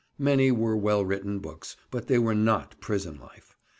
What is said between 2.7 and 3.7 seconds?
prison life.